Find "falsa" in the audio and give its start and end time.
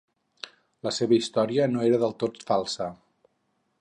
2.49-2.89